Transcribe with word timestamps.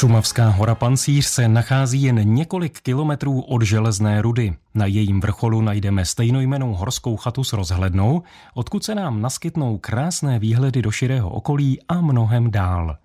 Šumavská 0.00 0.48
hora 0.48 0.74
Pancíř 0.74 1.26
se 1.26 1.48
nachází 1.48 2.02
jen 2.02 2.34
několik 2.34 2.80
kilometrů 2.80 3.40
od 3.40 3.62
železné 3.62 4.22
rudy. 4.22 4.54
Na 4.74 4.86
jejím 4.86 5.20
vrcholu 5.20 5.60
najdeme 5.60 6.04
stejnojmenou 6.04 6.74
horskou 6.74 7.16
chatu 7.16 7.44
s 7.44 7.52
rozhlednou, 7.52 8.22
odkud 8.54 8.84
se 8.84 8.94
nám 8.94 9.22
naskytnou 9.22 9.78
krásné 9.78 10.38
výhledy 10.38 10.82
do 10.82 10.90
širého 10.90 11.30
okolí 11.30 11.78
a 11.88 12.00
mnohem 12.00 12.50
dál. 12.50 12.96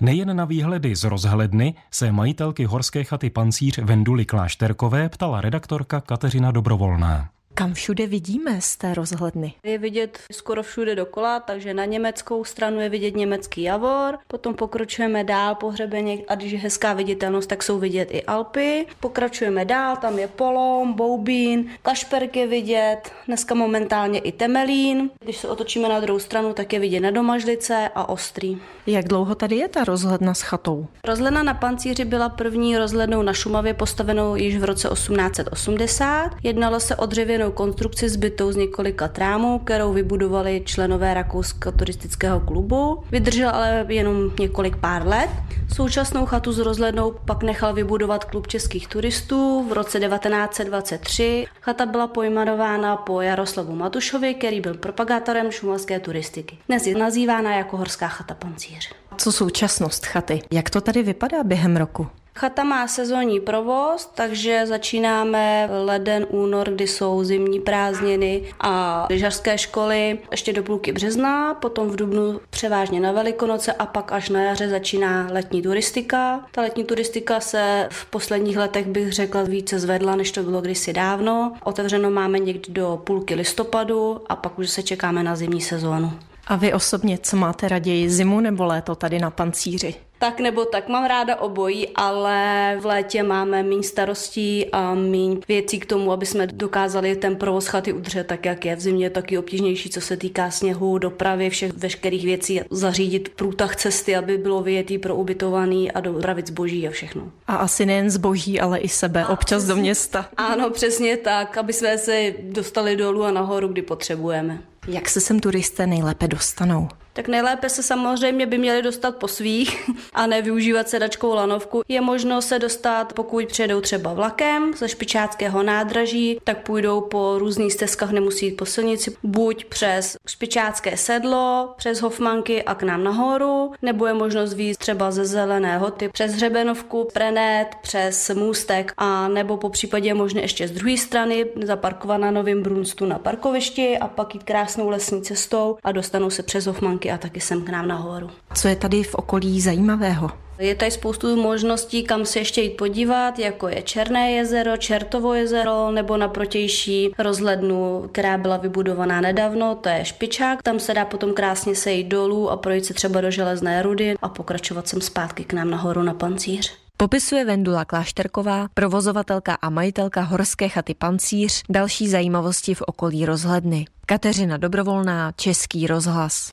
Nejen 0.00 0.36
na 0.36 0.44
výhledy 0.44 0.96
z 0.96 1.04
rozhledny 1.04 1.74
se 1.90 2.12
majitelky 2.12 2.64
horské 2.64 3.04
chaty 3.04 3.30
Pancíř 3.30 3.78
Venduly 3.78 4.24
Klášterkové 4.24 5.08
ptala 5.08 5.40
redaktorka 5.40 6.00
Kateřina 6.00 6.50
Dobrovolná. 6.50 7.28
Kam 7.54 7.74
všude 7.74 8.06
vidíme 8.06 8.60
z 8.60 8.76
té 8.76 8.94
rozhledny? 8.94 9.54
Je 9.62 9.78
vidět 9.78 10.18
skoro 10.32 10.62
všude 10.62 10.94
dokola, 10.94 11.40
takže 11.40 11.74
na 11.74 11.84
německou 11.84 12.44
stranu 12.44 12.80
je 12.80 12.88
vidět 12.88 13.16
německý 13.16 13.62
Javor, 13.62 14.18
potom 14.26 14.54
pokračujeme 14.54 15.24
dál 15.24 15.54
po 15.54 15.70
hřebeně 15.70 16.18
a 16.28 16.34
když 16.34 16.52
je 16.52 16.58
hezká 16.58 16.92
viditelnost, 16.92 17.48
tak 17.48 17.62
jsou 17.62 17.78
vidět 17.78 18.08
i 18.12 18.22
Alpy. 18.22 18.86
Pokračujeme 19.00 19.64
dál, 19.64 19.96
tam 19.96 20.18
je 20.18 20.28
Polom, 20.28 20.92
Boubín, 20.92 21.70
Kašperk 21.82 22.36
je 22.36 22.46
vidět, 22.46 23.00
dneska 23.26 23.54
momentálně 23.54 24.18
i 24.18 24.32
Temelín. 24.32 25.10
Když 25.24 25.36
se 25.36 25.48
otočíme 25.48 25.88
na 25.88 26.00
druhou 26.00 26.18
stranu, 26.18 26.52
tak 26.52 26.72
je 26.72 26.78
vidět 26.78 27.00
Nedomažlice 27.00 27.90
a 27.94 28.08
Ostrý. 28.08 28.58
Jak 28.86 29.08
dlouho 29.08 29.34
tady 29.34 29.56
je 29.56 29.68
ta 29.68 29.84
rozhledna 29.84 30.34
s 30.34 30.42
chatou? 30.42 30.86
Rozhledna 31.04 31.42
na 31.42 31.54
Pancíři 31.54 32.04
byla 32.04 32.28
první 32.28 32.78
rozhlednou 32.78 33.22
na 33.22 33.32
Šumavě 33.32 33.74
postavenou 33.74 34.36
již 34.36 34.56
v 34.56 34.64
roce 34.64 34.88
1880. 34.88 36.30
Jednalo 36.42 36.80
se 36.80 36.96
o 36.96 37.06
dřevěnou 37.06 37.42
konstrukci 37.52 38.08
zbytou 38.08 38.52
z 38.52 38.56
několika 38.56 39.08
trámů, 39.08 39.58
kterou 39.58 39.92
vybudovali 39.92 40.62
členové 40.64 41.14
Rakouska 41.14 41.70
turistického 41.70 42.40
klubu. 42.40 43.02
Vydržel 43.10 43.50
ale 43.50 43.86
jenom 43.88 44.30
několik 44.40 44.76
pár 44.76 45.06
let. 45.06 45.30
Současnou 45.74 46.26
chatu 46.26 46.52
s 46.52 46.58
rozhlednou 46.58 47.14
pak 47.24 47.42
nechal 47.42 47.74
vybudovat 47.74 48.24
klub 48.24 48.46
českých 48.46 48.88
turistů 48.88 49.66
v 49.68 49.72
roce 49.72 50.00
1923. 50.00 51.46
Chata 51.60 51.86
byla 51.86 52.06
pojmenována 52.06 52.96
po 52.96 53.20
Jaroslavu 53.20 53.74
Matušovi, 53.76 54.34
který 54.34 54.60
byl 54.60 54.74
propagátorem 54.74 55.50
šumalské 55.50 56.00
turistiky. 56.00 56.58
Dnes 56.68 56.86
je 56.86 56.98
nazývána 56.98 57.56
jako 57.56 57.76
Horská 57.76 58.08
chata 58.08 58.34
Pancíř. 58.34 58.90
Co 59.16 59.32
současnost 59.32 60.06
chaty? 60.06 60.42
Jak 60.50 60.70
to 60.70 60.80
tady 60.80 61.02
vypadá 61.02 61.42
během 61.42 61.76
roku? 61.76 62.06
Chata 62.34 62.64
má 62.64 62.88
sezónní 62.88 63.40
provoz, 63.40 64.10
takže 64.14 64.66
začínáme 64.66 65.68
leden, 65.84 66.26
únor, 66.30 66.70
kdy 66.70 66.86
jsou 66.86 67.24
zimní 67.24 67.60
prázdniny 67.60 68.42
a 68.60 69.06
lyžařské 69.10 69.58
školy 69.58 70.18
ještě 70.30 70.52
do 70.52 70.62
půlky 70.62 70.92
března, 70.92 71.54
potom 71.54 71.88
v 71.88 71.96
dubnu 71.96 72.40
převážně 72.50 73.00
na 73.00 73.12
Velikonoce 73.12 73.72
a 73.72 73.86
pak 73.86 74.12
až 74.12 74.28
na 74.28 74.42
jaře 74.42 74.68
začíná 74.68 75.28
letní 75.30 75.62
turistika. 75.62 76.46
Ta 76.50 76.60
letní 76.60 76.84
turistika 76.84 77.40
se 77.40 77.88
v 77.90 78.04
posledních 78.06 78.56
letech 78.56 78.86
bych 78.86 79.12
řekla 79.12 79.42
více 79.42 79.78
zvedla, 79.78 80.16
než 80.16 80.32
to 80.32 80.42
bylo 80.42 80.60
kdysi 80.60 80.92
dávno. 80.92 81.52
Otevřeno 81.64 82.10
máme 82.10 82.38
někdy 82.38 82.72
do 82.72 83.00
půlky 83.04 83.34
listopadu 83.34 84.20
a 84.28 84.36
pak 84.36 84.58
už 84.58 84.70
se 84.70 84.82
čekáme 84.82 85.22
na 85.22 85.36
zimní 85.36 85.60
sezónu. 85.60 86.12
A 86.46 86.56
vy 86.56 86.72
osobně, 86.72 87.18
co 87.18 87.36
máte 87.36 87.68
raději, 87.68 88.10
zimu 88.10 88.40
nebo 88.40 88.64
léto 88.64 88.94
tady 88.94 89.18
na 89.18 89.30
pancíři? 89.30 89.94
Tak 90.22 90.40
nebo 90.40 90.64
tak 90.64 90.88
mám 90.88 91.04
ráda 91.04 91.36
obojí, 91.36 91.88
ale 91.94 92.76
v 92.80 92.86
létě 92.86 93.22
máme 93.22 93.62
méně 93.62 93.82
starostí 93.82 94.66
a 94.72 94.94
méně 94.94 95.36
věcí 95.48 95.80
k 95.80 95.86
tomu, 95.86 96.12
aby 96.12 96.26
jsme 96.26 96.46
dokázali 96.46 97.16
ten 97.16 97.36
provoz 97.36 97.66
chaty 97.66 97.92
udržet 97.92 98.26
tak, 98.26 98.46
jak 98.46 98.64
je. 98.64 98.76
V 98.76 98.80
zimě 98.80 99.06
je 99.06 99.10
taky 99.10 99.38
obtížnější, 99.38 99.90
co 99.90 100.00
se 100.00 100.16
týká 100.16 100.50
sněhu, 100.50 100.98
dopravy, 100.98 101.50
všech 101.50 101.72
veškerých 101.72 102.24
věcí, 102.24 102.60
zařídit 102.70 103.28
průtah 103.28 103.76
cesty, 103.76 104.16
aby 104.16 104.38
bylo 104.38 104.62
vyjetý 104.62 104.98
pro 104.98 105.16
ubytovaný 105.16 105.92
a 105.92 106.00
dopravit 106.00 106.46
zboží 106.46 106.88
a 106.88 106.90
všechno. 106.90 107.30
A 107.46 107.56
asi 107.56 107.86
nejen 107.86 108.10
zboží, 108.10 108.60
ale 108.60 108.78
i 108.78 108.88
sebe, 108.88 109.24
a 109.24 109.28
občas 109.28 109.62
přesně, 109.62 109.74
do 109.74 109.80
města. 109.80 110.28
Ano, 110.36 110.70
přesně 110.70 111.16
tak, 111.16 111.56
aby 111.56 111.72
jsme 111.72 111.98
se 111.98 112.34
dostali 112.42 112.96
dolů 112.96 113.24
a 113.24 113.30
nahoru, 113.30 113.68
kdy 113.68 113.82
potřebujeme. 113.82 114.62
Jak 114.88 115.08
se 115.08 115.20
sem 115.20 115.40
turisté 115.40 115.86
nejlépe 115.86 116.28
dostanou? 116.28 116.88
Tak 117.12 117.28
nejlépe 117.28 117.68
se 117.68 117.82
samozřejmě 117.82 118.46
by 118.46 118.58
měli 118.58 118.82
dostat 118.82 119.16
po 119.16 119.28
svých 119.28 119.90
a 120.12 120.26
ne 120.26 120.42
využívat 120.42 120.88
sedačkou 120.88 121.34
lanovku. 121.34 121.82
Je 121.88 122.00
možno 122.00 122.42
se 122.42 122.58
dostat, 122.58 123.12
pokud 123.12 123.46
přijedou 123.46 123.80
třeba 123.80 124.12
vlakem 124.12 124.74
ze 124.76 124.88
špičáckého 124.88 125.62
nádraží, 125.62 126.40
tak 126.44 126.62
půjdou 126.62 127.00
po 127.00 127.38
různých 127.38 127.72
stezkách, 127.72 128.10
nemusí 128.10 128.46
jít 128.46 128.56
po 128.56 128.66
silnici, 128.66 129.16
buď 129.22 129.64
přes 129.64 130.16
špičácké 130.28 130.96
sedlo, 130.96 131.74
přes 131.76 132.00
Hofmanky 132.00 132.62
a 132.62 132.74
k 132.74 132.82
nám 132.82 133.04
nahoru, 133.04 133.72
nebo 133.82 134.06
je 134.06 134.14
možnost 134.14 134.54
výjít 134.54 134.78
třeba 134.78 135.10
ze 135.10 135.24
Zelené 135.24 135.78
hoty 135.78 136.08
přes 136.08 136.32
Hřebenovku, 136.32 137.08
Prenet, 137.12 137.68
přes 137.82 138.30
Můstek 138.30 138.92
a 138.96 139.28
nebo 139.28 139.56
po 139.56 139.68
případě 139.68 140.14
možné 140.14 140.40
ještě 140.40 140.68
z 140.68 140.70
druhé 140.70 140.96
strany 140.96 141.46
zaparkovat 141.62 142.20
na 142.20 142.30
Novém 142.30 142.62
Brunstu 142.62 143.06
na 143.06 143.18
parkovišti 143.18 143.98
a 143.98 144.08
pak 144.08 144.34
jít 144.34 144.42
krásnou 144.42 144.88
lesní 144.88 145.22
cestou 145.22 145.76
a 145.84 145.92
dostanou 145.92 146.30
se 146.30 146.42
přes 146.42 146.66
Hofmanky 146.66 147.01
a 147.10 147.18
taky 147.18 147.40
sem 147.40 147.62
k 147.62 147.68
nám 147.68 147.88
nahoru. 147.88 148.30
Co 148.54 148.68
je 148.68 148.76
tady 148.76 149.02
v 149.02 149.14
okolí 149.14 149.60
zajímavého? 149.60 150.30
Je 150.58 150.74
tady 150.74 150.90
spoustu 150.90 151.36
možností, 151.36 152.02
kam 152.02 152.26
se 152.26 152.38
ještě 152.38 152.62
jít 152.62 152.76
podívat, 152.76 153.38
jako 153.38 153.68
je 153.68 153.82
Černé 153.82 154.32
jezero, 154.32 154.76
Čertovo 154.76 155.34
jezero 155.34 155.90
nebo 155.90 156.16
na 156.16 156.28
protější 156.28 157.14
rozhlednu, 157.18 158.08
která 158.12 158.38
byla 158.38 158.56
vybudovaná 158.56 159.20
nedávno, 159.20 159.74
to 159.74 159.88
je 159.88 160.04
Špičák. 160.04 160.62
Tam 160.62 160.80
se 160.80 160.94
dá 160.94 161.04
potom 161.04 161.34
krásně 161.34 161.74
sejít 161.74 162.06
dolů 162.06 162.50
a 162.50 162.56
projít 162.56 162.84
se 162.84 162.94
třeba 162.94 163.20
do 163.20 163.30
Železné 163.30 163.82
rudy 163.82 164.14
a 164.22 164.28
pokračovat 164.28 164.88
sem 164.88 165.00
zpátky 165.00 165.44
k 165.44 165.52
nám 165.52 165.70
nahoru 165.70 166.02
na 166.02 166.14
pancíř. 166.14 166.72
Popisuje 166.96 167.44
Vendula 167.44 167.84
Klášterková, 167.84 168.66
provozovatelka 168.74 169.54
a 169.62 169.70
majitelka 169.70 170.20
horské 170.20 170.68
chaty 170.68 170.94
Pancíř, 170.94 171.62
další 171.68 172.08
zajímavosti 172.08 172.74
v 172.74 172.82
okolí 172.82 173.26
rozhledny. 173.26 173.84
Kateřina 174.06 174.56
Dobrovolná, 174.56 175.32
Český 175.36 175.86
rozhlas. 175.86 176.50